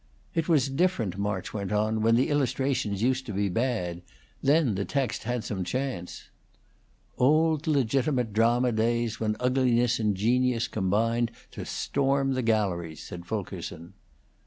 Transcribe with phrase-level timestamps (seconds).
[0.33, 4.01] "It was different," March went on, "when the illustrations used to be bad.
[4.41, 6.31] Then the text had some chance."
[7.19, 13.93] "Old legitimate drama days, when ugliness and genius combined to storm the galleries," said Fulkerson.